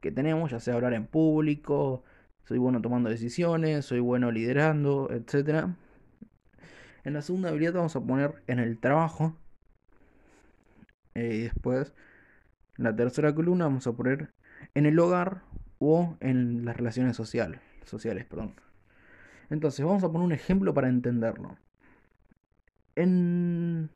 [0.00, 2.04] que tenemos, ya sea hablar en público,
[2.44, 5.68] soy bueno tomando decisiones, soy bueno liderando, etc.
[7.04, 9.36] En la segunda habilidad vamos a poner en el trabajo.
[11.14, 11.92] Y después,
[12.78, 14.32] en la tercera columna vamos a poner
[14.74, 15.42] en el hogar
[15.78, 17.60] o en las relaciones sociales.
[17.84, 18.54] sociales perdón.
[19.50, 21.56] Entonces, vamos a poner un ejemplo para entenderlo.
[22.96, 23.90] En,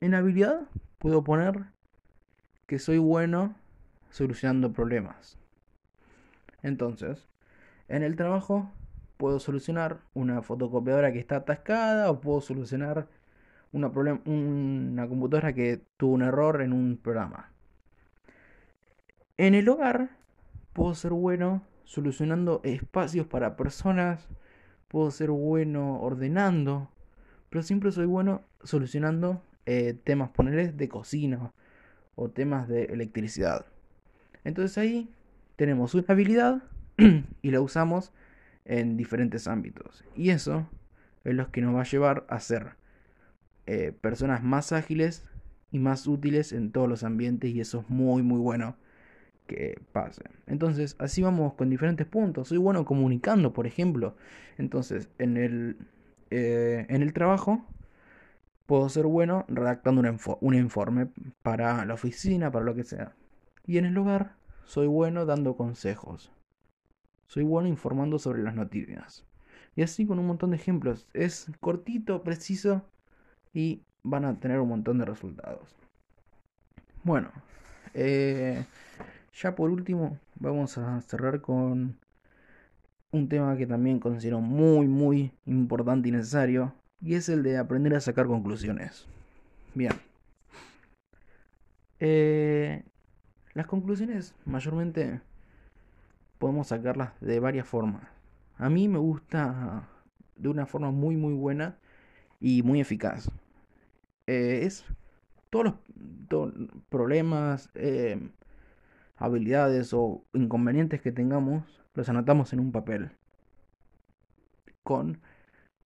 [0.00, 0.62] en habilidad
[0.98, 1.66] puedo poner
[2.66, 3.54] que soy bueno
[4.10, 5.38] solucionando problemas.
[6.62, 7.28] Entonces,
[7.88, 8.70] en el trabajo
[9.16, 13.08] puedo solucionar una fotocopiadora que está atascada o puedo solucionar
[13.72, 17.52] una, una computadora que tuvo un error en un programa.
[19.38, 20.10] En el hogar
[20.72, 24.28] puedo ser bueno solucionando espacios para personas,
[24.88, 26.90] puedo ser bueno ordenando,
[27.48, 31.52] pero siempre soy bueno solucionando eh, temas, ponerles de cocina,
[32.16, 33.66] o temas de electricidad.
[34.42, 35.08] Entonces ahí
[35.54, 36.62] tenemos una habilidad
[37.42, 38.12] y la usamos
[38.64, 40.04] en diferentes ámbitos.
[40.16, 40.68] Y eso
[41.24, 42.74] es lo que nos va a llevar a ser
[43.66, 45.24] eh, personas más ágiles
[45.70, 48.76] y más útiles en todos los ambientes y eso es muy muy bueno
[49.46, 50.22] que pase.
[50.46, 52.48] Entonces así vamos con diferentes puntos.
[52.48, 54.16] Soy bueno comunicando, por ejemplo.
[54.58, 55.76] Entonces en el,
[56.30, 57.64] eh, en el trabajo
[58.66, 61.08] puedo ser bueno redactando un, un informe
[61.42, 63.14] para la oficina, para lo que sea.
[63.66, 66.32] Y en el hogar soy bueno dando consejos.
[67.26, 69.24] Soy bueno informando sobre las noticias.
[69.74, 71.06] Y así con un montón de ejemplos.
[71.12, 72.82] Es cortito, preciso
[73.52, 75.76] y van a tener un montón de resultados.
[77.02, 77.30] Bueno,
[77.94, 78.64] eh,
[79.34, 81.98] ya por último vamos a cerrar con
[83.12, 86.74] un tema que también considero muy, muy importante y necesario.
[87.00, 89.06] Y es el de aprender a sacar conclusiones.
[89.74, 89.92] Bien.
[92.00, 92.84] Eh,
[93.54, 95.20] las conclusiones mayormente
[96.38, 98.02] podemos sacarlas de varias formas.
[98.58, 99.88] A mí me gusta
[100.36, 101.78] de una forma muy muy buena
[102.40, 103.30] y muy eficaz.
[104.26, 104.84] Eh, es
[105.50, 105.74] todos
[106.30, 106.54] los
[106.88, 108.30] problemas, eh,
[109.16, 113.10] habilidades o inconvenientes que tengamos, los anotamos en un papel
[114.82, 115.20] con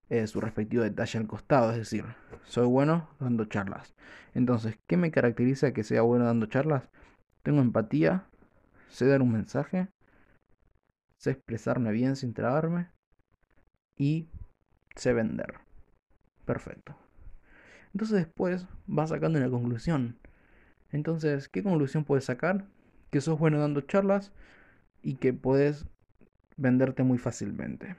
[0.10, 1.72] eh, su respectivo detalle al costado.
[1.72, 2.06] Es decir,
[2.44, 3.96] soy bueno dando charlas.
[4.34, 6.90] Entonces, ¿qué me caracteriza que sea bueno dando charlas?
[7.44, 8.26] Tengo empatía,
[8.90, 9.90] sé dar un mensaje,
[11.18, 12.90] sé expresarme bien sin trabarme
[13.98, 14.28] y
[14.96, 15.56] sé vender.
[16.46, 16.96] Perfecto.
[17.94, 20.18] Entonces después vas sacando una conclusión.
[20.92, 22.66] Entonces, ¿qué conclusión puedes sacar?
[23.12, 24.32] Que sos bueno dando charlas
[25.02, 25.86] y que puedes
[26.58, 27.96] venderte muy fácilmente.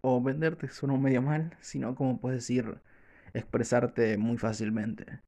[0.00, 2.78] O venderte suena medio mal, sino como puedes decir,
[3.34, 5.20] expresarte muy fácilmente.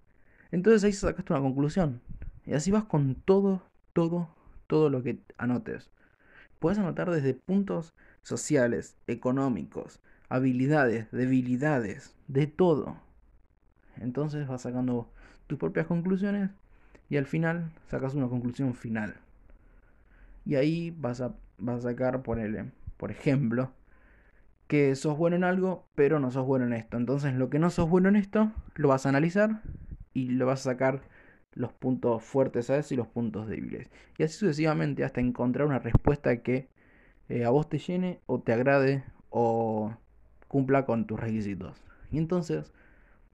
[0.53, 2.01] Entonces ahí sacaste una conclusión.
[2.47, 3.63] Y así vas con todo,
[3.93, 4.29] todo,
[4.67, 5.91] todo lo que anotes.
[6.59, 12.97] Puedes anotar desde puntos sociales, económicos, habilidades, debilidades, de todo.
[13.97, 15.11] Entonces vas sacando
[15.47, 16.51] tus propias conclusiones
[17.09, 19.17] y al final sacas una conclusión final.
[20.45, 23.73] Y ahí vas a, vas a sacar, por, el, por ejemplo,
[24.71, 26.97] que sos bueno en algo, pero no sos bueno en esto.
[26.97, 29.63] Entonces lo que no sos bueno en esto, lo vas a analizar
[30.15, 31.03] y lo vas a sacar
[31.55, 33.91] los puntos fuertes a eso y los puntos débiles.
[34.17, 36.69] Y así sucesivamente hasta encontrar una respuesta que
[37.29, 39.93] eh, a vos te llene o te agrade o
[40.47, 41.83] cumpla con tus requisitos.
[42.13, 42.73] Y entonces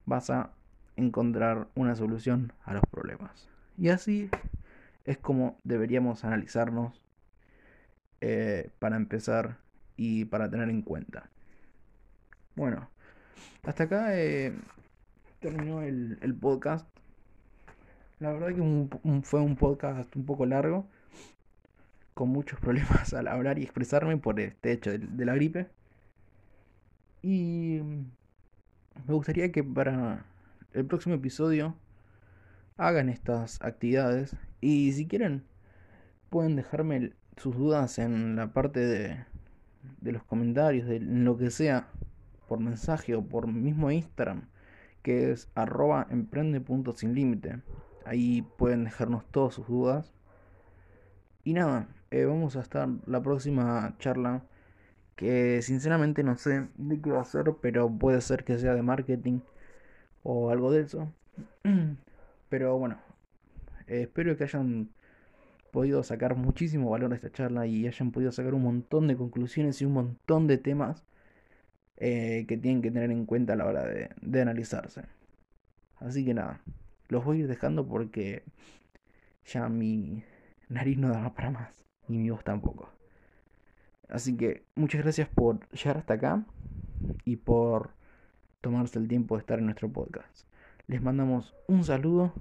[0.07, 0.53] vas a
[0.97, 3.51] encontrar una solución a los problemas.
[3.77, 4.31] Y así
[5.05, 7.03] es como deberíamos analizarnos
[8.23, 9.66] eh, para empezar
[9.97, 11.31] y para tener en cuenta.
[12.55, 12.89] Bueno,
[13.65, 14.55] hasta acá eh,
[15.41, 16.87] terminó el, el podcast.
[18.19, 20.89] La verdad que fue un podcast un poco largo,
[22.15, 25.69] con muchos problemas al hablar y expresarme por este hecho de, la gripe.
[27.23, 27.81] Y
[29.07, 30.25] me gustaría que para
[30.73, 31.75] el próximo episodio
[32.77, 35.45] hagan estas actividades y si quieren
[36.31, 39.25] pueden dejarme sus dudas en la parte de,
[40.01, 41.89] de los comentarios, de lo que sea,
[42.49, 44.49] por mensaje o por mismo Instagram,
[45.03, 47.63] que es arroba emprende.sinlímite.
[48.05, 50.13] Ahí pueden dejarnos todas sus dudas.
[51.45, 54.43] Y nada, eh, vamos a estar la próxima charla
[55.17, 58.83] que sinceramente no sé de qué va a ser, pero puede ser que sea de
[58.83, 59.41] marketing
[60.23, 61.13] o algo de eso.
[62.49, 62.99] Pero bueno,
[63.87, 64.91] eh, espero que hayan
[65.77, 69.83] podido sacar muchísimo valor de esta charla y hayan podido sacar un montón de conclusiones
[69.83, 71.05] y un montón de temas
[71.99, 75.03] eh, que tienen que tener en cuenta a la hora de analizarse.
[75.97, 76.63] Así que nada,
[77.09, 78.43] los voy a ir dejando porque
[79.45, 80.25] ya mi
[80.71, 82.89] nariz no da para más y mi voz tampoco.
[84.09, 86.47] Así que muchas gracias por llegar hasta acá
[87.27, 87.91] y por
[88.63, 90.49] tomarse el tiempo de estar en nuestro podcast.
[90.87, 92.33] Les mandamos un saludo,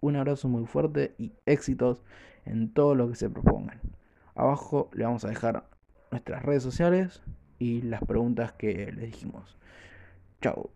[0.00, 2.02] un abrazo muy fuerte y éxitos
[2.46, 3.80] en todo lo que se propongan.
[4.34, 5.68] Abajo le vamos a dejar
[6.10, 7.22] nuestras redes sociales
[7.58, 9.56] y las preguntas que les dijimos.
[10.40, 10.70] Chao.